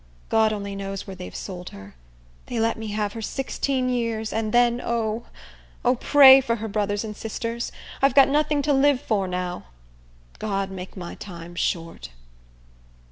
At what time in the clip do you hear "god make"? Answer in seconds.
10.39-10.97